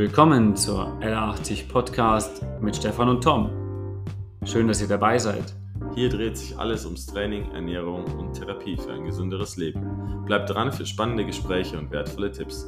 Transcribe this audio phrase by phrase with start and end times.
[0.00, 4.02] Willkommen zur L80 Podcast mit Stefan und Tom.
[4.46, 5.54] Schön, dass ihr dabei seid.
[5.94, 10.24] Hier dreht sich alles ums Training, Ernährung und Therapie für ein gesünderes Leben.
[10.24, 12.62] Bleibt dran für spannende Gespräche und wertvolle Tipps.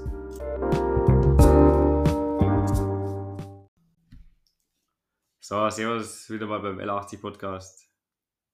[5.41, 7.89] So, Servus wieder mal beim L80 Podcast.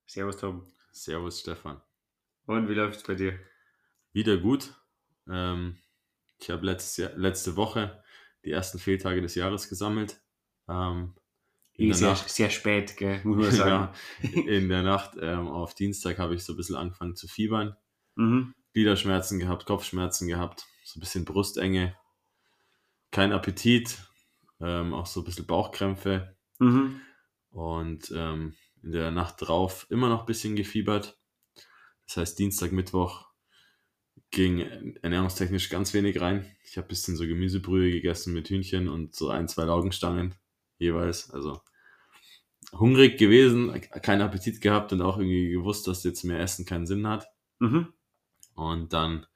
[0.06, 0.64] Servus Tom.
[0.92, 1.82] Servus Stefan.
[2.46, 3.40] Und wie läuft's bei dir?
[4.12, 4.72] Wieder gut.
[5.28, 5.78] Ähm,
[6.38, 8.04] ich habe letzte Woche
[8.48, 10.22] die ersten Fehltage des Jahres gesammelt.
[10.68, 11.14] Ähm,
[11.74, 13.94] in eh, sehr, Nacht, sehr spät, gell, muss man sagen.
[14.22, 17.76] ja, in der Nacht ähm, auf Dienstag habe ich so ein bisschen angefangen zu fiebern.
[18.16, 18.54] Mhm.
[18.72, 21.94] Gliederschmerzen gehabt, Kopfschmerzen gehabt, so ein bisschen Brustenge,
[23.10, 23.98] kein Appetit,
[24.60, 26.34] ähm, auch so ein bisschen Bauchkrämpfe.
[26.58, 27.00] Mhm.
[27.50, 31.18] Und ähm, in der Nacht drauf immer noch ein bisschen gefiebert.
[32.06, 33.27] Das heißt, Dienstag, Mittwoch
[34.30, 36.44] ging ernährungstechnisch ganz wenig rein.
[36.64, 40.34] Ich habe ein bisschen so Gemüsebrühe gegessen mit Hühnchen und so ein, zwei Laugenstangen
[40.78, 41.30] jeweils.
[41.30, 41.60] Also
[42.72, 47.06] hungrig gewesen, keinen Appetit gehabt und auch irgendwie gewusst, dass jetzt mehr Essen keinen Sinn
[47.06, 47.26] hat.
[47.58, 47.92] Mhm.
[48.54, 49.26] Und dann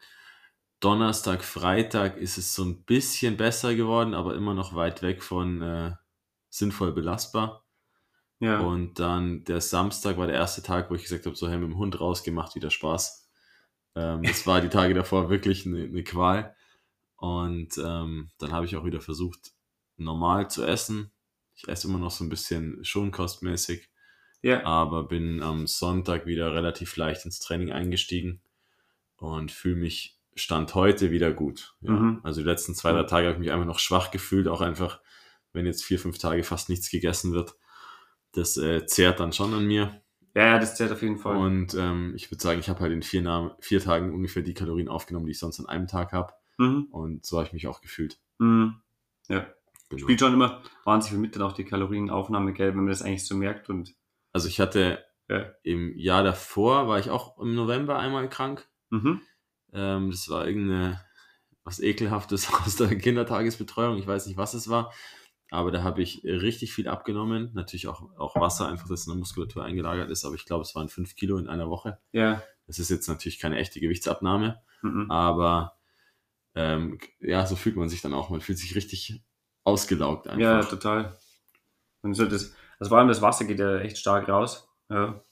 [0.80, 5.62] Donnerstag, Freitag ist es so ein bisschen besser geworden, aber immer noch weit weg von
[5.62, 5.92] äh,
[6.48, 7.64] sinnvoll belastbar.
[8.40, 8.58] Ja.
[8.58, 11.70] Und dann der Samstag war der erste Tag, wo ich gesagt habe, so hey, mit
[11.70, 13.21] dem Hund rausgemacht, wieder Spaß.
[13.94, 16.54] Ähm, das war die Tage davor wirklich eine, eine Qual.
[17.16, 19.52] Und ähm, dann habe ich auch wieder versucht,
[19.96, 21.12] normal zu essen.
[21.54, 23.88] Ich esse immer noch so ein bisschen schonkostmäßig.
[24.42, 24.64] Ja.
[24.64, 28.42] Aber bin am Sonntag wieder relativ leicht ins Training eingestiegen
[29.16, 31.74] und fühle mich Stand heute wieder gut.
[31.80, 31.92] Ja.
[31.92, 32.20] Mhm.
[32.22, 35.00] Also die letzten zwei, drei Tage habe ich mich einfach noch schwach gefühlt, auch einfach,
[35.52, 37.54] wenn jetzt vier, fünf Tage fast nichts gegessen wird.
[38.32, 40.02] Das äh, zehrt dann schon an mir.
[40.34, 41.36] Ja, ja, das zählt auf jeden Fall.
[41.36, 44.88] Und ähm, ich würde sagen, ich habe halt in vier, vier Tagen ungefähr die Kalorien
[44.88, 46.32] aufgenommen, die ich sonst an einem Tag habe.
[46.58, 46.88] Mhm.
[46.90, 48.18] Und so habe ich mich auch gefühlt.
[48.38, 48.76] Mhm.
[49.28, 49.46] Ja.
[49.90, 50.04] Genau.
[50.04, 53.26] Spielt schon immer wahnsinnig viel mit, dann auch die Kalorienaufnahme, gell, wenn man das eigentlich
[53.26, 53.68] so merkt.
[53.68, 53.94] Und
[54.32, 55.52] also ich hatte ja.
[55.62, 58.66] im Jahr davor, war ich auch im November einmal krank.
[58.88, 59.20] Mhm.
[59.74, 61.00] Ähm, das war irgendeine
[61.64, 63.98] was Ekelhaftes aus der Kindertagesbetreuung.
[63.98, 64.92] Ich weiß nicht, was es war.
[65.52, 67.50] Aber da habe ich richtig viel abgenommen.
[67.52, 70.24] Natürlich auch, auch Wasser, einfach das in der Muskulatur eingelagert ist.
[70.24, 71.98] Aber ich glaube, es waren fünf Kilo in einer Woche.
[72.12, 72.42] Ja.
[72.66, 74.62] Das ist jetzt natürlich keine echte Gewichtsabnahme.
[74.80, 75.10] Mhm.
[75.10, 75.76] Aber
[76.54, 78.30] ähm, ja, so fühlt man sich dann auch.
[78.30, 79.22] Man fühlt sich richtig
[79.62, 80.40] ausgelaugt einfach.
[80.40, 81.18] Ja, total.
[82.00, 84.70] Und so das, also vor allem das Wasser geht ja echt stark raus.
[84.88, 85.22] Ja.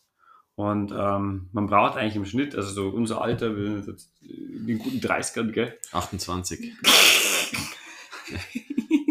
[0.54, 4.66] Und ähm, man braucht eigentlich im Schnitt, also so unser Alter, wir sind jetzt in
[4.66, 5.78] den guten 30ern, gell?
[5.92, 6.74] 28.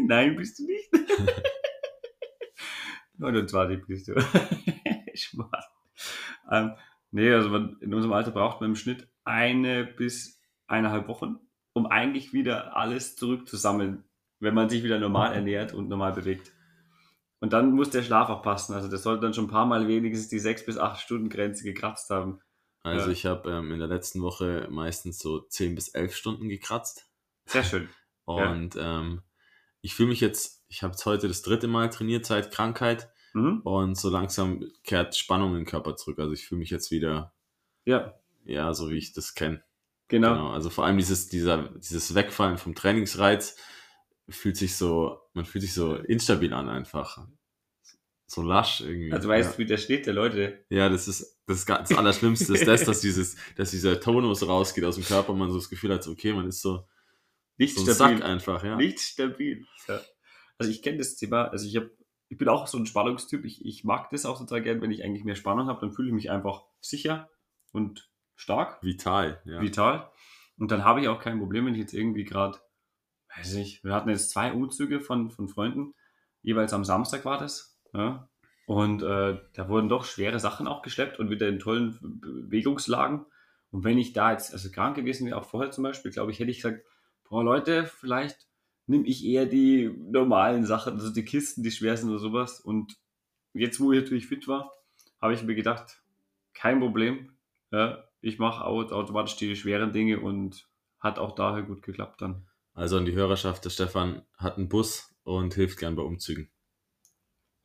[0.06, 0.79] Nein, bist du nicht.
[3.18, 4.16] 29 bist du.
[5.14, 5.64] Schmarrn.
[6.50, 6.72] Ähm,
[7.12, 11.38] nee, also man, in unserem Alter braucht man im Schnitt eine bis eineinhalb Wochen,
[11.74, 14.04] um eigentlich wieder alles zurückzusammeln,
[14.40, 16.54] wenn man sich wieder normal ernährt und normal bewegt.
[17.40, 18.74] Und dann muss der Schlaf auch passen.
[18.74, 21.64] Also das sollte dann schon ein paar Mal wenigstens die sechs bis acht Stunden Grenze
[21.64, 22.42] gekratzt haben.
[22.84, 23.12] Also ja.
[23.12, 27.10] ich habe ähm, in der letzten Woche meistens so zehn bis elf Stunden gekratzt.
[27.46, 27.90] Sehr schön.
[28.26, 29.00] Und ja.
[29.00, 29.22] ähm,
[29.82, 33.62] ich fühle mich jetzt, ich habe jetzt heute das dritte Mal trainiert seit Krankheit mhm.
[33.64, 36.20] und so langsam kehrt Spannung im Körper zurück.
[36.20, 37.34] Also ich fühle mich jetzt wieder,
[37.86, 38.14] ja,
[38.46, 39.64] ja, so wie ich das kenne.
[40.08, 40.34] Genau.
[40.34, 40.52] genau.
[40.52, 43.58] Also vor allem dieses, dieser, dieses Wegfallen vom Trainingsreiz
[44.30, 47.28] fühlt sich so, man fühlt sich so instabil an einfach.
[48.28, 49.12] So lasch irgendwie.
[49.12, 49.58] Also weißt du, ja.
[49.58, 50.64] wie der steht, der Leute.
[50.70, 54.86] Ja, das ist das, ist das Allerschlimmste, ist das, dass dieses, dass dieser Tonus rausgeht
[54.86, 56.88] aus dem Körper und man so das Gefühl hat, okay, man ist so,
[57.58, 58.20] nicht so stabil.
[58.20, 58.76] Sack einfach, ja.
[58.76, 59.66] Nicht stabil.
[59.88, 60.00] Ja.
[60.60, 61.90] Also ich kenne das Thema, also ich habe,
[62.28, 63.44] ich bin auch so ein Spannungstyp.
[63.46, 66.10] Ich, ich mag das auch total gern, wenn ich eigentlich mehr Spannung habe, dann fühle
[66.10, 67.30] ich mich einfach sicher
[67.72, 68.84] und stark.
[68.84, 69.62] Vital, ja.
[69.62, 70.12] Vital.
[70.58, 72.60] Und dann habe ich auch kein Problem, wenn ich jetzt irgendwie gerade,
[73.36, 75.94] weiß ich, wir hatten jetzt zwei Umzüge von, von Freunden,
[76.42, 77.80] jeweils am Samstag war das.
[77.94, 78.30] Ja.
[78.68, 83.26] Und äh, da wurden doch schwere Sachen auch geschleppt und wieder in tollen Bewegungslagen.
[83.72, 86.40] Und wenn ich da jetzt also krank gewesen wäre, auch vorher zum Beispiel, glaube ich,
[86.40, 86.86] hätte ich gesagt,
[87.28, 88.49] boah Leute, vielleicht
[88.90, 92.60] nehme ich eher die normalen Sachen, also die Kisten, die schwer sind oder sowas.
[92.60, 92.98] Und
[93.54, 94.72] jetzt, wo ich natürlich fit war,
[95.22, 96.02] habe ich mir gedacht,
[96.54, 97.32] kein Problem.
[97.72, 100.68] Ja, ich mache automatisch die schweren Dinge und
[101.00, 102.48] hat auch daher gut geklappt dann.
[102.74, 106.50] Also an die Hörerschaft, der Stefan hat einen Bus und hilft gern bei Umzügen.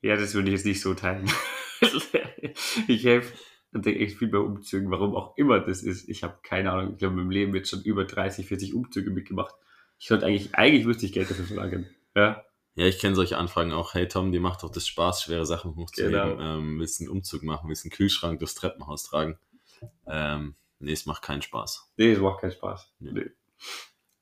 [0.02, 1.30] Ja, das würde ich jetzt nicht so teilen.
[2.88, 3.34] ich helfe
[3.72, 6.06] und denke echt viel bei Umzügen, warum auch immer das ist.
[6.08, 9.54] Ich habe keine Ahnung, ich glaube, im Leben jetzt schon über 30, 40 Umzüge mitgemacht.
[10.04, 11.88] Ich sollte eigentlich, eigentlich müsste ich Geld dafür verlangen.
[12.14, 12.44] Ja.
[12.74, 13.94] Ja, ich kenne solche Anfragen auch.
[13.94, 16.12] Hey Tom, dir macht doch das Spaß, schwere Sachen hochzuheben.
[16.12, 16.58] Genau.
[16.58, 19.38] Ähm, willst einen Umzug machen, willst einen Kühlschrank durchs Treppenhaus tragen.
[20.06, 21.90] Ähm, nee, es macht keinen Spaß.
[21.96, 22.92] Nee, es macht keinen Spaß.
[22.98, 23.12] Nee.
[23.12, 23.30] nee.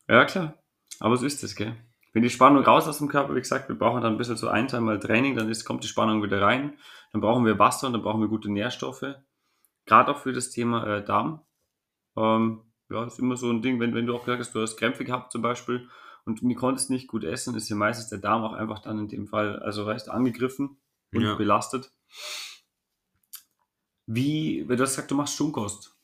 [0.08, 0.62] Ja, klar.
[1.00, 1.74] Aber so ist es, gell?
[2.12, 4.46] wenn die Spannung raus aus dem Körper, wie gesagt, wir brauchen dann ein bisschen so
[4.46, 6.78] ein, zweimal Training, dann ist, kommt die Spannung wieder rein.
[7.10, 9.16] Dann brauchen wir Wasser und dann brauchen wir gute Nährstoffe.
[9.86, 11.44] Gerade auch für das Thema äh, Darm.
[12.16, 14.76] Ähm, ja, ist immer so ein Ding, wenn, wenn du auch gesagt hast, du hast
[14.76, 15.88] Krämpfe gehabt zum Beispiel
[16.24, 19.08] und du konntest nicht gut essen, ist ja meistens der Darm auch einfach dann in
[19.08, 20.78] dem Fall, also recht angegriffen
[21.12, 21.34] und ja.
[21.34, 21.90] belastet.
[24.06, 25.96] Wie, du hast gesagt, du machst Schonkost.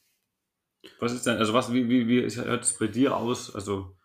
[1.01, 3.55] Was ist denn, also was, wie, wie, wie hört es bei dir aus?
[3.55, 3.97] Also,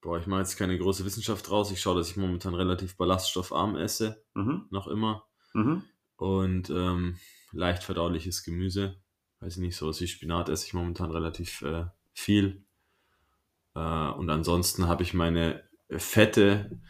[0.00, 1.70] Boah, ich mache jetzt keine große Wissenschaft draus.
[1.70, 4.24] Ich schaue, dass ich momentan relativ ballaststoffarm esse.
[4.34, 4.66] Mhm.
[4.70, 5.28] Noch immer.
[5.54, 5.84] Mhm.
[6.16, 7.18] Und ähm,
[7.52, 9.00] leicht verdauliches Gemüse.
[9.38, 12.64] Weiß ich nicht, sowas wie Spinat esse ich momentan relativ äh, viel.
[13.74, 16.80] Äh, und ansonsten habe ich meine Fette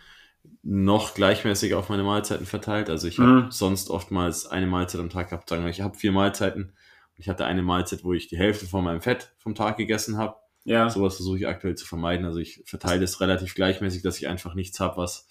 [0.62, 2.88] noch gleichmäßig auf meine Mahlzeiten verteilt.
[2.88, 3.50] Also ich habe mhm.
[3.50, 5.48] sonst oftmals eine Mahlzeit am Tag gehabt.
[5.48, 6.72] Sagen wir, ich habe vier Mahlzeiten.
[7.16, 10.36] Ich hatte eine Mahlzeit, wo ich die Hälfte von meinem Fett vom Tag gegessen habe.
[10.64, 10.88] Ja.
[10.88, 12.26] Sowas versuche ich aktuell zu vermeiden.
[12.26, 15.28] Also ich verteile es relativ gleichmäßig, dass ich einfach nichts habe, was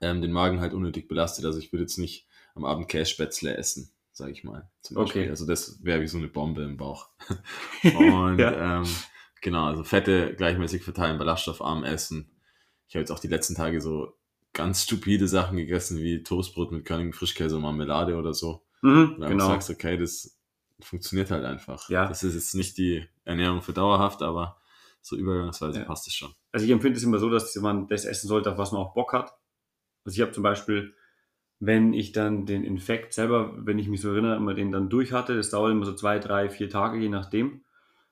[0.00, 1.44] ähm, den Magen halt unnötig belastet.
[1.44, 4.70] Also ich würde jetzt nicht am Abend Kässpätzle essen, sage ich mal.
[4.94, 5.28] Okay.
[5.28, 7.08] Also das wäre wie so eine Bombe im Bauch.
[7.82, 8.80] Und ja.
[8.80, 8.86] ähm,
[9.40, 12.30] genau, also Fette gleichmäßig verteilen, ballaststoffarm essen.
[12.88, 14.18] Ich habe jetzt auch die letzten Tage so
[14.52, 18.66] ganz stupide Sachen gegessen, wie Toastbrot mit körnigem Frischkäse und Marmelade oder so.
[18.82, 19.46] Mhm, und genau.
[19.46, 20.38] sagst, okay, das
[20.80, 21.88] funktioniert halt einfach.
[21.88, 22.06] Ja.
[22.08, 24.58] Das ist jetzt nicht die Ernährung für dauerhaft, aber
[25.00, 25.84] so übergangsweise ja.
[25.84, 26.34] passt es schon.
[26.52, 28.94] Also ich empfinde es immer so, dass man das essen sollte, auf was man auch
[28.94, 29.32] Bock hat.
[30.04, 30.94] Also ich habe zum Beispiel,
[31.64, 35.12] wenn ich dann den Infekt selber, wenn ich mich so erinnere, immer den dann durch
[35.12, 37.62] hatte, das dauert immer so zwei, drei, vier Tage, je nachdem.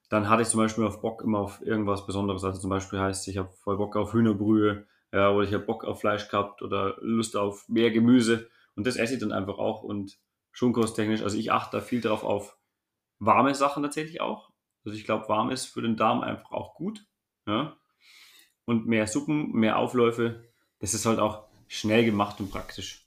[0.09, 2.45] Dann hatte ich zum Beispiel auf Bock immer auf irgendwas Besonderes.
[2.45, 5.85] Also zum Beispiel heißt, ich habe voll Bock auf Hühnerbrühe, ja, oder ich habe Bock
[5.85, 8.49] auf Fleisch gehabt oder Lust auf mehr Gemüse.
[8.77, 9.83] Und das esse ich dann einfach auch.
[9.83, 10.17] Und
[10.53, 12.57] schonkost-technisch, also ich achte da viel drauf auf
[13.19, 14.53] warme Sachen tatsächlich auch.
[14.85, 17.05] Also ich glaube, warm ist für den Darm einfach auch gut.
[17.49, 17.77] Ja?
[18.65, 20.45] Und mehr Suppen, mehr Aufläufe,
[20.79, 23.00] das ist halt auch schnell gemacht und praktisch.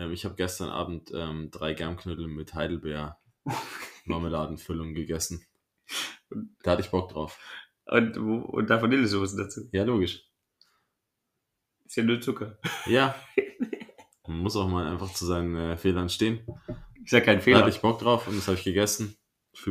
[0.00, 3.18] Ähm, ich habe gestern Abend ähm, drei Germknödel mit Heidelbeer
[4.06, 5.44] Marmeladenfüllung gegessen.
[6.62, 7.38] Da hatte ich Bock drauf.
[7.84, 9.68] Und, und da Vanillesoße dazu.
[9.72, 10.24] Ja, logisch.
[11.84, 12.58] Ist ja nur Zucker.
[12.86, 13.14] Ja.
[14.26, 16.46] Man muss auch mal einfach zu seinen äh, Fehlern stehen.
[17.04, 17.58] Ist ja kein Fehler.
[17.58, 19.16] Da hatte ich Bock drauf und das habe ich gegessen.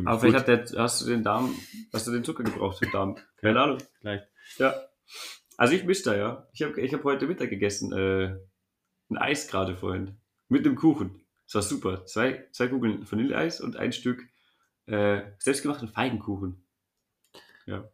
[0.04, 1.54] Aber vielleicht hat der, hast du den Darm,
[1.92, 3.16] hast du den Zucker gebraucht für den Darm?
[3.38, 3.78] Keine Ahnung.
[4.00, 4.28] Vielleicht.
[4.58, 4.74] Ja.
[5.56, 6.48] Also ich mische da, ja.
[6.52, 8.36] Ich habe ich hab heute Mittag gegessen, äh,
[9.10, 10.16] ein Eis gerade vorhin.
[10.48, 11.20] Mit dem Kuchen.
[11.46, 12.06] Das war super.
[12.06, 14.26] Zwei, zwei Kugeln Vanilleeis und ein Stück
[14.86, 16.62] äh, selbstgemachten Feigenkuchen.
[17.66, 17.88] Ja.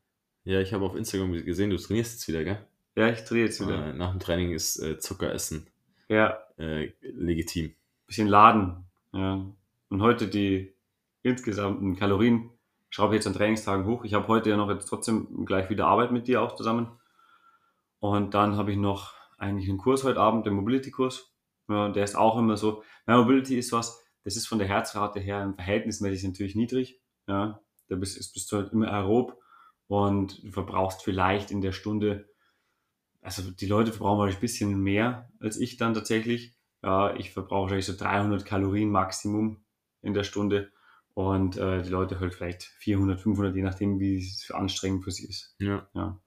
[0.45, 2.65] Ja, ich habe auf Instagram gesehen, du trainierst jetzt wieder, gell?
[2.95, 3.89] Ja, ich trainiere jetzt wieder.
[3.89, 5.67] Äh, nach dem Training ist äh, Zuckeressen
[6.09, 6.39] ja.
[6.59, 7.75] Äh, legitim.
[8.07, 8.85] Bisschen laden.
[9.13, 9.45] Ja.
[9.89, 10.73] Und heute die
[11.23, 12.51] insgesamten Kalorien
[12.91, 14.05] schraube ich jetzt an Trainingstagen hoch.
[14.05, 16.89] Ich habe heute ja noch jetzt trotzdem gleich wieder Arbeit mit dir auch zusammen.
[17.99, 21.33] Und dann habe ich noch eigentlich einen Kurs heute Abend, den Mobility-Kurs.
[21.69, 22.83] Ja, der ist auch immer so.
[23.07, 27.01] Ja, Mobility ist was, das ist von der Herzrate her im verhältnismäßig natürlich niedrig.
[27.27, 29.41] Ja, da bist, bist du halt immer aerob
[29.89, 32.29] und du verbrauchst vielleicht in der Stunde,
[33.21, 36.57] also die Leute verbrauchen ein bisschen mehr als ich dann tatsächlich.
[36.83, 39.65] Ja, ich verbrauche wahrscheinlich so 300 Kalorien Maximum
[40.03, 40.71] in der Stunde
[41.15, 45.11] und äh, die Leute halt vielleicht 400, 500, je nachdem, wie es für anstrengend für
[45.11, 45.57] sie ist.
[45.59, 45.89] Ja.
[45.95, 46.21] ja.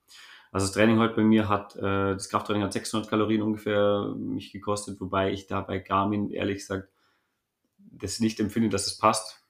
[0.51, 4.51] Also das Training heute bei mir hat, äh, das Krafttraining hat 600 Kalorien ungefähr mich
[4.51, 6.89] gekostet, wobei ich da bei Garmin ehrlich gesagt
[7.77, 9.43] das nicht empfinde, dass es passt.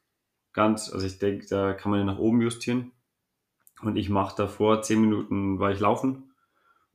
[0.53, 2.91] Ganz, also ich denke, da kann man ja nach oben justieren.
[3.82, 6.34] Und ich mache davor 10 Minuten war ich laufen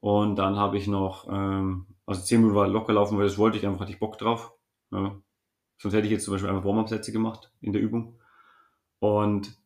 [0.01, 3.57] und dann habe ich noch ähm, also 10 Minuten war locker laufen, weil das wollte
[3.57, 4.53] ich einfach, hatte ich Bock drauf.
[4.91, 8.21] Sonst hätte ich jetzt zum Beispiel einfach Warm-Up-Sätze gemacht in der Übung.
[8.99, 9.57] Und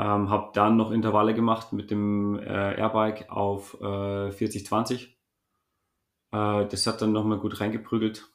[0.00, 5.08] ähm, habe dann noch Intervalle gemacht mit dem äh, Airbike auf äh, 40-20.
[6.32, 8.26] Äh, das hat dann nochmal gut reingeprügelt.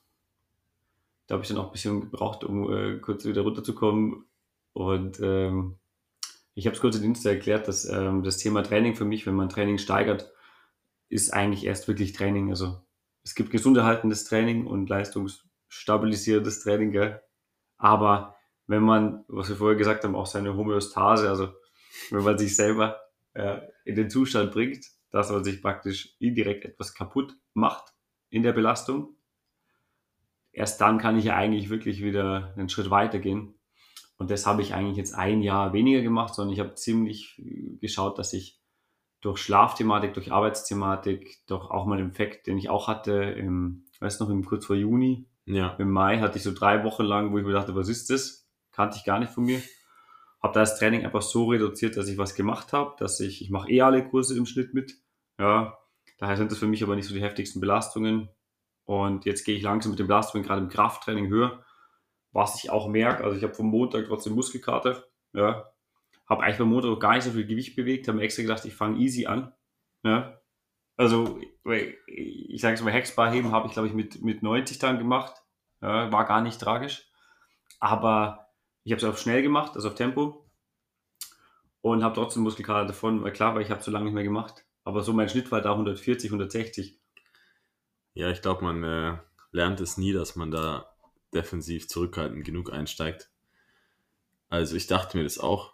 [1.26, 4.26] Da habe ich dann auch ein bisschen gebraucht, um äh, kurz wieder runterzukommen.
[4.74, 5.80] Und ähm,
[6.54, 9.36] ich habe es kurz in Insta erklärt, dass ähm, das Thema Training für mich, wenn
[9.36, 10.32] man Training steigert,
[11.10, 12.52] ist eigentlich erst wirklich Training.
[12.52, 12.80] Also
[13.24, 17.24] es gibt gesunderhaltendes Training und leistungsstabilisierendes Training, gell?
[17.78, 18.35] aber
[18.68, 21.50] wenn man, was wir vorher gesagt haben, auch seine Homöostase, also
[22.12, 23.02] wenn man sich selber
[23.34, 27.94] äh, in den Zustand bringt, dass man sich praktisch indirekt etwas kaputt macht
[28.30, 29.16] in der Belastung,
[30.52, 33.56] erst dann kann ich ja eigentlich wirklich wieder einen Schritt weiter gehen.
[34.18, 37.42] Und das habe ich eigentlich jetzt ein Jahr weniger gemacht, sondern ich habe ziemlich
[37.82, 38.62] geschaut, dass ich
[39.22, 44.20] durch Schlafthematik, durch Arbeitsthematik, durch auch mal den Effekt, den ich auch hatte, im, weiß
[44.20, 45.76] noch, im kurz vor Juni, ja.
[45.80, 48.45] im Mai hatte ich so drei Wochen lang, wo ich mir dachte, was ist das?
[48.76, 49.62] Kannte ich gar nicht von mir.
[50.42, 53.70] Habe das Training einfach so reduziert, dass ich was gemacht habe, dass ich, ich mache
[53.72, 54.94] eh alle Kurse im Schnitt mit,
[55.40, 55.78] ja,
[56.18, 58.30] Daher sind das für mich aber nicht so die heftigsten Belastungen.
[58.86, 61.66] Und jetzt gehe ich langsam mit den Belastungen gerade im Krafttraining höher,
[62.32, 63.24] was ich auch merke.
[63.24, 65.04] Also ich habe vom Montag trotzdem Muskelkater.
[65.34, 65.72] Ja,
[66.28, 68.76] habe eigentlich beim Montag gar nicht so viel Gewicht bewegt, habe mir extra gedacht, ich
[68.76, 69.54] fange easy an.
[70.04, 70.40] Ja,
[70.98, 71.40] also
[72.08, 75.36] ich sage es mal, Hexbar heben habe ich glaube ich mit, mit 90 dann gemacht.
[75.82, 77.10] Ja, war gar nicht tragisch.
[77.80, 78.45] Aber
[78.86, 80.46] ich habe es auf schnell gemacht, also auf Tempo.
[81.82, 84.64] Und habe trotzdem Muskelkater davon, weil klar, weil ich habe so lange nicht mehr gemacht.
[84.84, 87.00] Aber so mein Schnitt war da 140, 160.
[88.14, 89.18] Ja, ich glaube, man äh,
[89.52, 90.90] lernt es nie, dass man da
[91.34, 93.32] defensiv zurückhaltend genug einsteigt.
[94.50, 95.74] Also ich dachte mir das auch.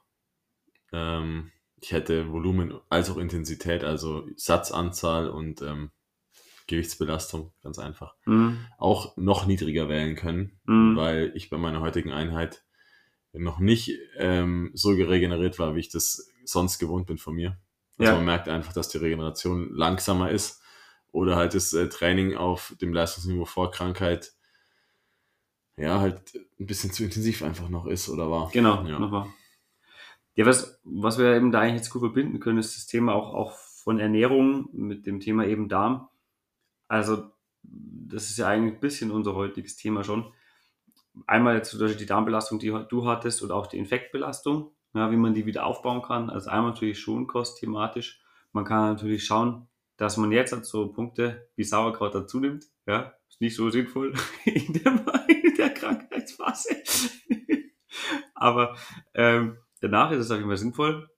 [0.91, 1.51] Ähm,
[1.81, 5.91] ich hätte Volumen als auch Intensität, also Satzanzahl und ähm,
[6.67, 8.65] Gewichtsbelastung, ganz einfach, mhm.
[8.77, 10.95] auch noch niedriger wählen können, mhm.
[10.95, 12.63] weil ich bei meiner heutigen Einheit
[13.33, 17.57] noch nicht ähm, so regeneriert war, wie ich das sonst gewohnt bin von mir.
[17.97, 18.15] Also ja.
[18.17, 20.61] man merkt einfach, dass die Regeneration langsamer ist
[21.11, 24.33] oder halt das äh, Training auf dem Leistungsniveau vor Krankheit
[25.77, 28.49] ja halt ein bisschen zu intensiv einfach noch ist oder war.
[28.51, 28.99] Genau, ja.
[28.99, 29.33] noch war.
[30.35, 33.33] Ja, was, was wir eben da eigentlich jetzt gut verbinden können, ist das Thema auch,
[33.33, 36.07] auch von Ernährung mit dem Thema eben Darm.
[36.87, 37.31] Also,
[37.63, 40.31] das ist ja eigentlich ein bisschen unser heutiges Thema schon.
[41.27, 45.45] Einmal jetzt die Darmbelastung, die du hattest, oder auch die Infektbelastung, ja, wie man die
[45.45, 46.29] wieder aufbauen kann.
[46.29, 48.21] Also einmal natürlich Schonkost thematisch.
[48.53, 52.65] Man kann natürlich schauen, dass man jetzt halt so Punkte wie Sauerkraut dazu nimmt.
[52.85, 54.13] Ja, ist nicht so sinnvoll
[54.45, 56.75] in der, in der Krankheitsphase.
[58.33, 58.75] Aber
[59.13, 61.09] ähm, danach ist es auf jeden sinnvoll.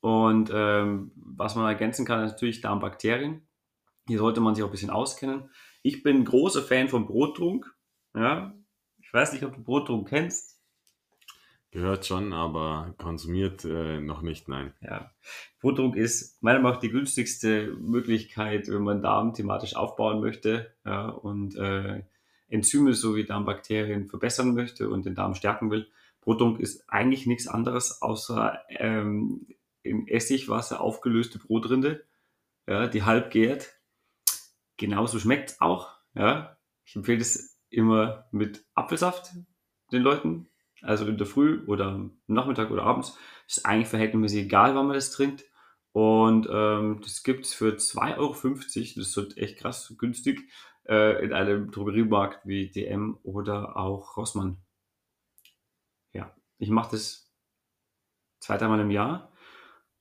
[0.00, 3.46] Und ähm, was man ergänzen kann, ist natürlich Darmbakterien.
[4.08, 5.50] Hier sollte man sich auch ein bisschen auskennen.
[5.82, 7.72] Ich bin großer Fan von Brottrunk.
[8.14, 8.52] Ja,
[9.12, 10.58] ich weiß nicht, ob du Brottrunk kennst.
[11.70, 14.72] Gehört schon, aber konsumiert äh, noch nicht, nein.
[14.80, 15.12] Ja,
[15.60, 21.10] Brottrunk ist meiner Meinung nach die günstigste Möglichkeit, wenn man Darm thematisch aufbauen möchte ja,
[21.10, 22.04] und äh,
[22.48, 25.90] Enzyme sowie Darmbakterien verbessern möchte und den Darm stärken will.
[26.22, 29.46] Brotdunk ist eigentlich nichts anderes außer ähm,
[29.82, 32.02] in Essigwasser aufgelöste Brotrinde,
[32.66, 33.78] ja, die halb gärt.
[34.78, 35.90] Genauso schmeckt es auch.
[36.14, 36.56] Ja.
[36.86, 39.32] Ich empfehle es immer mit Apfelsaft
[39.92, 40.48] den Leuten,
[40.80, 43.16] also in der Früh oder Nachmittag oder abends.
[43.46, 45.44] Ist eigentlich verhältnismäßig egal, wann man das trinkt.
[45.92, 48.54] Und ähm, das gibt es für 2,50 Euro.
[48.54, 50.48] Das ist so echt krass günstig
[50.88, 54.62] äh, in einem Drogeriemarkt wie DM oder auch Rossmann
[56.62, 57.28] ich mache das
[58.38, 59.32] zwei, dreimal im Jahr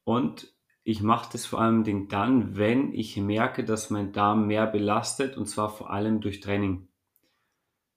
[0.04, 5.38] und ich mache das vor allem dann, wenn ich merke, dass mein Darm mehr belastet
[5.38, 6.88] und zwar vor allem durch Training.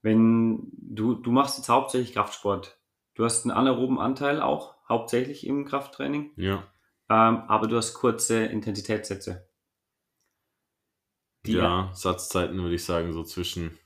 [0.05, 2.79] Wenn du, du machst jetzt hauptsächlich Kraftsport,
[3.15, 6.33] du hast einen anaeroben Anteil auch, hauptsächlich im Krafttraining.
[6.37, 6.71] Ja.
[7.09, 9.49] Ähm, aber du hast kurze Intensitätssätze.
[11.47, 13.79] Die ja, Satzzeiten würde ich sagen, so zwischen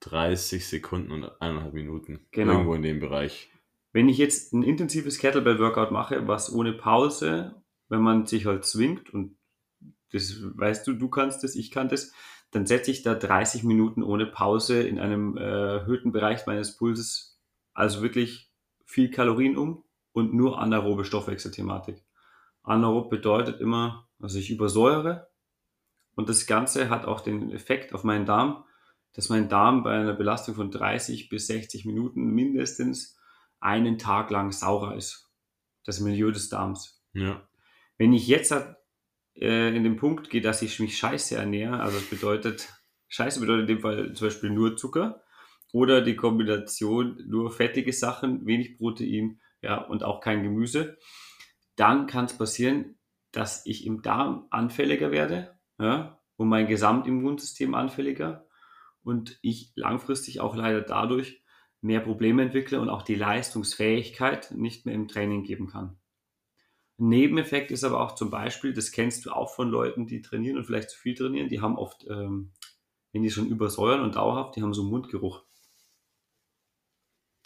[0.00, 2.26] 30 Sekunden und eineinhalb Minuten.
[2.30, 2.52] Genau.
[2.52, 3.50] Irgendwo in dem Bereich.
[3.92, 9.12] Wenn ich jetzt ein intensives Kettlebell-Workout mache, was ohne Pause, wenn man sich halt zwingt,
[9.12, 9.36] und
[10.12, 12.14] das weißt du, du kannst das, ich kann das,
[12.50, 17.40] dann setze ich da 30 Minuten ohne Pause in einem äh, erhöhten Bereich meines Pulses,
[17.74, 18.50] also wirklich
[18.84, 22.04] viel Kalorien um und nur anaerobe Stoffwechselthematik.
[22.62, 25.28] Anaerob bedeutet immer, also ich übersäure
[26.14, 28.64] und das Ganze hat auch den Effekt auf meinen Darm,
[29.12, 33.18] dass mein Darm bei einer Belastung von 30 bis 60 Minuten mindestens
[33.60, 35.30] einen Tag lang saurer ist.
[35.84, 37.02] Das Milieu des Darms.
[37.12, 37.46] Ja.
[37.98, 38.54] Wenn ich jetzt
[39.40, 42.72] äh, in den Punkt gehe, dass ich mich scheiße ernähre, also das bedeutet,
[43.08, 45.22] scheiße bedeutet in dem Fall zum Beispiel nur Zucker
[45.72, 50.98] oder die Kombination nur fettige Sachen, wenig Protein ja, und auch kein Gemüse,
[51.76, 52.98] dann kann es passieren,
[53.32, 58.46] dass ich im Darm anfälliger werde ja, und mein Gesamtimmunsystem anfälliger
[59.02, 61.42] und ich langfristig auch leider dadurch
[61.80, 65.98] mehr Probleme entwickle und auch die Leistungsfähigkeit nicht mehr im Training geben kann.
[66.98, 70.56] Ein Nebeneffekt ist aber auch zum Beispiel, das kennst du auch von Leuten, die trainieren
[70.56, 72.52] und vielleicht zu viel trainieren, die haben oft, ähm,
[73.12, 75.44] wenn die schon übersäuern und dauerhaft, die haben so einen Mundgeruch.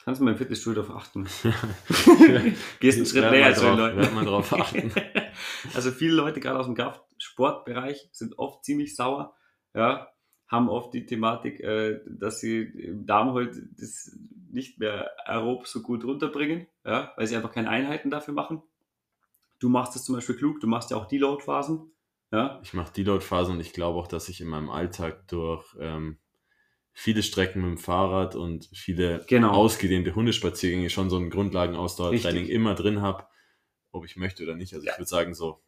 [0.05, 1.25] Kannst du beim Fitnessstudio darauf achten?
[2.81, 3.99] Gehst einen Schritt näher zu den Leuten.
[3.99, 4.93] Wird man darauf achten.
[5.75, 9.37] also viele Leute, gerade aus dem Kraftsportbereich, sind oft ziemlich sauer.
[9.75, 10.09] Ja,
[10.49, 14.17] haben oft die Thematik, äh, dass sie im Darm halt das
[14.51, 18.63] nicht mehr aerob so gut runterbringen, ja, weil sie einfach keine Einheiten dafür machen.
[19.61, 21.93] Du machst das zum Beispiel klug, du machst ja auch Deload-Phasen.
[22.33, 22.61] Ja.
[22.63, 26.19] Ich mache Deload-Phasen und ich glaube auch, dass ich in meinem Alltag durch ähm,
[26.93, 29.53] viele Strecken mit dem Fahrrad und viele genau.
[29.53, 33.27] ausgedehnte Hundespaziergänge schon so ein Grundlagenausdauertraining immer drin habe,
[33.93, 34.75] ob ich möchte oder nicht.
[34.75, 34.93] Also ja.
[34.93, 35.63] ich würde sagen, so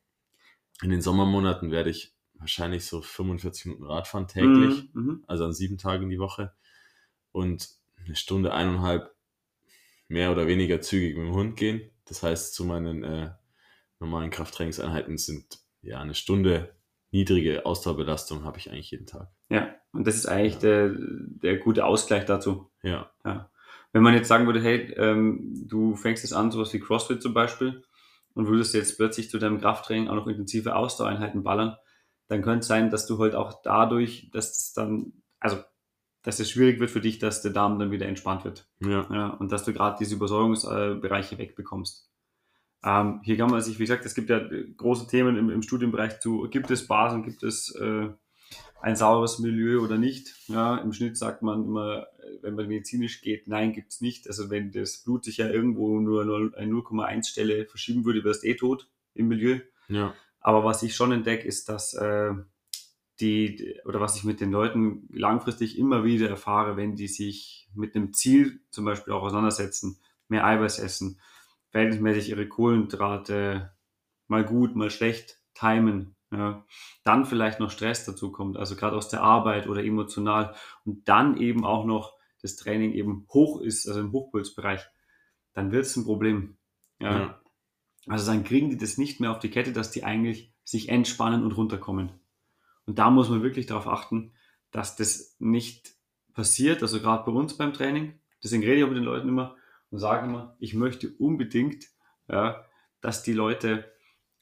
[0.83, 5.53] in den Sommermonaten werde ich wahrscheinlich so 45 Minuten Radfahren täglich, mhm, mhm, also an
[5.53, 6.53] sieben Tagen die Woche.
[7.31, 7.69] Und
[8.05, 9.15] eine Stunde, eineinhalb
[10.09, 11.91] mehr oder weniger zügig mit dem Hund gehen.
[12.05, 13.31] Das heißt, zu meinen äh,
[14.03, 16.75] normalen Krafttrainingseinheiten sind ja eine Stunde
[17.11, 19.29] niedrige Ausdauerbelastung habe ich eigentlich jeden Tag.
[19.51, 20.61] Ja, und das ist eigentlich ja.
[20.61, 22.71] der, der gute Ausgleich dazu.
[22.83, 23.11] Ja.
[23.25, 23.51] ja.
[23.93, 27.35] Wenn man jetzt sagen würde, hey, ähm, du fängst jetzt an, sowas wie CrossFit zum
[27.35, 27.83] Beispiel,
[28.35, 31.77] und würdest jetzt plötzlich zu deinem Krafttraining auch noch intensive Ausdauereinheiten ballern,
[32.29, 35.59] dann könnte es sein, dass du halt auch dadurch, dass es dann, also
[36.23, 38.69] dass es schwierig wird für dich, dass der Darm dann wieder entspannt wird.
[38.81, 39.07] Ja.
[39.13, 42.11] ja und dass du gerade diese Übersäuerungsbereiche wegbekommst.
[42.85, 44.41] Ähm, hier kann man sich, wie gesagt, es gibt ja
[44.77, 48.09] große Themen im, im Studienbereich zu, gibt es Basen, gibt es äh,
[48.81, 50.35] ein sauberes Milieu oder nicht.
[50.49, 52.09] Ja, Im Schnitt sagt man immer,
[52.43, 54.27] wenn man medizinisch geht, nein, gibt es nicht.
[54.27, 58.49] Also wenn das Blut sich ja irgendwo nur eine 0,1 Stelle verschieben würde, wirst du
[58.49, 59.61] eh tot im Milieu.
[59.89, 60.15] Ja.
[60.41, 62.33] Aber was ich schon entdecke, ist, dass äh,
[63.21, 67.95] die, oder was ich mit den Leuten langfristig immer wieder erfahre, wenn die sich mit
[67.95, 71.21] einem Ziel zum Beispiel auch auseinandersetzen, mehr Eiweiß essen,
[71.73, 73.75] verhältnismäßig ihre Kohlenhydrate
[74.29, 76.65] mal gut, mal schlecht timen, ja,
[77.05, 81.37] dann vielleicht noch Stress dazu kommt, also gerade aus der Arbeit oder emotional und dann
[81.37, 84.83] eben auch noch das Training eben hoch ist, also im Hochpulsbereich,
[85.53, 86.57] dann wird es ein Problem.
[86.99, 87.19] Ja.
[87.19, 87.41] ja.
[88.07, 91.45] Also dann kriegen die das nicht mehr auf die Kette, dass die eigentlich sich entspannen
[91.45, 92.11] und runterkommen.
[92.87, 94.33] Und da muss man wirklich darauf achten,
[94.71, 95.95] dass das nicht
[96.35, 98.19] passiert, also gerade bei uns beim Training.
[98.43, 99.57] Deswegen rede ich auch mit den Leuten immer
[99.93, 101.85] und sage immer, ich möchte unbedingt,
[102.27, 102.65] ja,
[103.03, 103.93] dass die Leute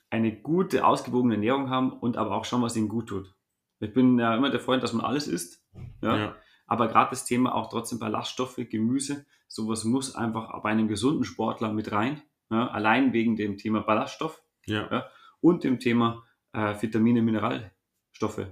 [0.08, 3.34] eine gute, ausgewogene Ernährung haben und aber auch schauen, was ihnen gut tut.
[3.80, 5.64] Ich bin ja immer der Freund, dass man alles isst.
[6.02, 6.16] Ja.
[6.16, 6.36] ja.
[6.66, 11.72] Aber gerade das Thema auch trotzdem Ballaststoffe, Gemüse, sowas muss einfach bei einem gesunden Sportler
[11.72, 12.22] mit rein.
[12.50, 12.68] Ja.
[12.68, 14.88] Allein wegen dem Thema Ballaststoff ja.
[14.90, 15.06] ja
[15.40, 18.46] und dem Thema äh, Vitamine, Mineralstoffe.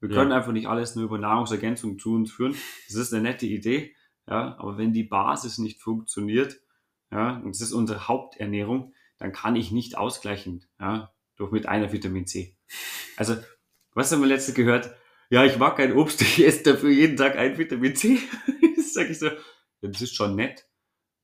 [0.00, 2.54] Wir können einfach nicht alles nur über Nahrungsergänzung zu uns führen.
[2.88, 3.94] Das ist eine nette Idee.
[4.30, 6.60] Ja, aber wenn die Basis nicht funktioniert,
[7.10, 11.92] ja, und das ist unsere Haupternährung, dann kann ich nicht ausgleichen, ja, durch mit einer
[11.92, 12.56] Vitamin C.
[13.16, 13.36] Also,
[13.92, 14.94] was haben wir letzte gehört?
[15.30, 18.20] Ja, ich mag kein Obst, ich esse dafür jeden Tag ein Vitamin C.
[18.76, 19.30] das sage ich so,
[19.80, 20.68] das ist schon nett,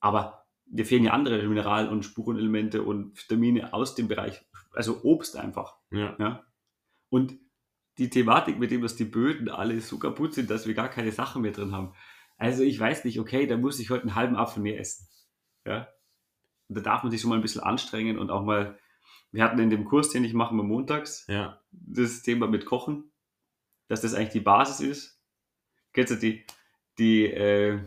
[0.00, 5.36] aber mir fehlen ja andere Mineral- und Spurenelemente und Vitamine aus dem Bereich, also Obst
[5.36, 5.76] einfach.
[5.92, 6.16] Ja.
[6.18, 6.44] ja.
[7.08, 7.38] Und
[7.98, 11.12] die Thematik mit dem, dass die Böden alle so kaputt sind, dass wir gar keine
[11.12, 11.94] Sachen mehr drin haben.
[12.36, 15.08] Also ich weiß nicht, okay, da muss ich heute einen halben Apfel mehr essen.
[15.64, 15.88] Ja.
[16.68, 18.78] Und da darf man sich schon mal ein bisschen anstrengen und auch mal,
[19.32, 21.60] wir hatten in dem Kurs, den ich mache mal montags, ja.
[21.70, 23.12] das Thema mit Kochen,
[23.88, 25.22] dass das eigentlich die Basis ist.
[25.92, 26.44] Kennst du die,
[26.98, 27.80] die, äh,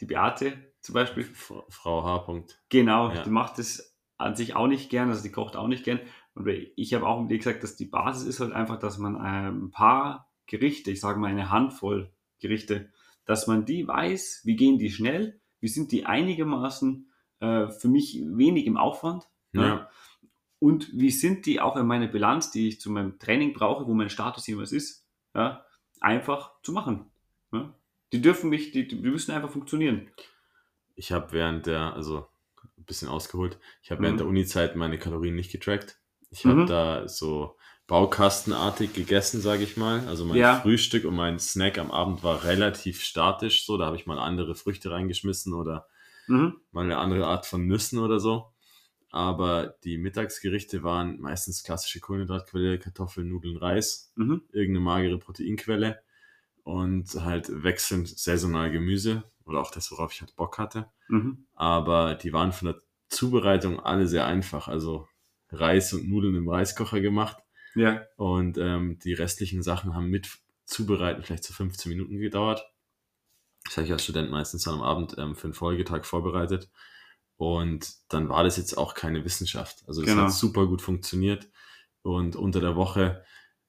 [0.00, 1.24] die Beate zum Beispiel?
[1.24, 2.44] Frau H.
[2.68, 3.22] Genau, ja.
[3.22, 6.00] die macht das an sich auch nicht gern, also die kocht auch nicht gern.
[6.34, 9.16] Und ich habe auch mit ihr gesagt, dass die Basis ist halt einfach, dass man
[9.16, 12.90] äh, ein paar Gerichte, ich sage mal eine Handvoll Gerichte,
[13.24, 18.22] dass man die weiß, wie gehen die schnell, wie sind die einigermaßen äh, für mich
[18.24, 19.28] wenig im Aufwand.
[19.52, 19.62] Ja.
[19.62, 19.90] ja.
[20.58, 23.94] Und wie sind die auch in meiner Bilanz, die ich zu meinem Training brauche, wo
[23.94, 25.64] mein Status jemals ist, ja,
[26.00, 27.10] einfach zu machen.
[27.52, 27.74] Ja.
[28.12, 30.10] Die dürfen mich, die, die müssen einfach funktionieren.
[30.94, 32.28] Ich habe während der, also
[32.78, 34.04] ein bisschen ausgeholt, ich habe mhm.
[34.04, 35.98] während der Uni-Zeit meine Kalorien nicht getrackt.
[36.30, 36.66] Ich habe mhm.
[36.66, 40.06] da so baukastenartig gegessen, sage ich mal.
[40.08, 40.60] Also mein ja.
[40.60, 43.76] Frühstück und mein Snack am Abend war relativ statisch so.
[43.76, 45.86] Da habe ich mal andere Früchte reingeschmissen oder
[46.26, 46.56] mhm.
[46.70, 48.52] mal eine andere Art von Nüssen oder so.
[49.10, 54.42] Aber die Mittagsgerichte waren meistens klassische Kohlenhydratquelle, Kartoffeln, Nudeln, Reis, mhm.
[54.52, 56.00] irgendeine magere Proteinquelle
[56.64, 60.86] und halt wechselnd saisonal Gemüse oder auch das, worauf ich halt Bock hatte.
[61.08, 61.44] Mhm.
[61.54, 64.68] Aber die waren von der Zubereitung alle sehr einfach.
[64.68, 65.08] Also
[65.50, 67.36] Reis und Nudeln im Reiskocher gemacht.
[67.74, 68.02] Ja.
[68.16, 70.28] Und ähm, die restlichen Sachen haben mit
[70.64, 72.64] Zubereiten vielleicht so 15 Minuten gedauert.
[73.64, 76.70] Das habe ich als Student meistens dann am Abend ähm, für den Folgetag vorbereitet.
[77.36, 79.82] Und dann war das jetzt auch keine Wissenschaft.
[79.86, 80.22] Also es genau.
[80.22, 81.48] hat super gut funktioniert.
[82.02, 83.24] Und unter der Woche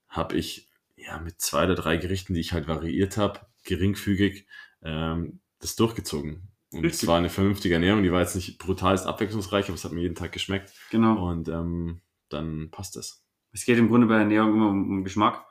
[0.08, 4.48] habe ich ja mit zwei oder drei Gerichten, die ich halt variiert habe, geringfügig
[4.82, 6.50] ähm, das durchgezogen.
[6.72, 9.92] Und es war eine vernünftige Ernährung, die war jetzt nicht brutal abwechslungsreich, aber es hat
[9.92, 10.74] mir jeden Tag geschmeckt.
[10.90, 11.30] Genau.
[11.30, 13.23] Und ähm, dann passt das.
[13.54, 15.46] Es geht im Grunde bei Ernährung immer um, um Geschmack.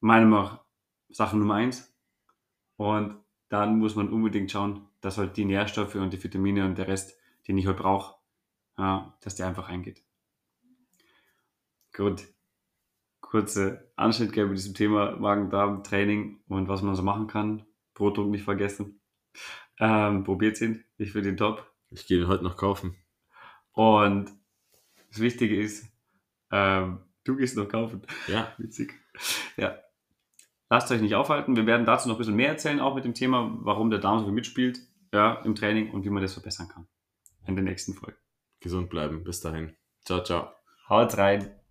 [0.00, 0.64] Meiner Meinung nach
[1.10, 1.92] Sache Nummer eins.
[2.76, 3.16] Und
[3.48, 7.18] dann muss man unbedingt schauen, dass halt die Nährstoffe und die Vitamine und der Rest,
[7.46, 8.16] den ich halt brauche,
[8.76, 10.02] dass der einfach eingeht.
[11.92, 12.26] Gut.
[13.20, 17.66] Kurze Anschnitt mit diesem Thema Magen-Darm-Training und was man so machen kann.
[17.94, 19.00] Brotdruck nicht vergessen.
[19.78, 20.84] Ähm, probiert ihn.
[20.98, 21.68] Ich finde ihn top.
[21.90, 22.96] Ich gehe ihn heute noch kaufen.
[23.72, 24.30] Und
[25.08, 25.93] das Wichtige ist,
[26.50, 28.02] ähm, Du gehst noch kaufen.
[28.28, 28.52] Ja.
[28.58, 28.94] Witzig.
[29.56, 29.78] Ja.
[30.68, 31.56] Lasst euch nicht aufhalten.
[31.56, 34.18] Wir werden dazu noch ein bisschen mehr erzählen, auch mit dem Thema, warum der Darm
[34.18, 34.80] so viel mitspielt
[35.12, 36.86] ja, im Training und wie man das verbessern kann.
[37.46, 38.18] In den nächsten Folgen.
[38.60, 39.24] Gesund bleiben.
[39.24, 39.74] Bis dahin.
[40.04, 40.50] Ciao, ciao.
[40.88, 41.63] Haut rein.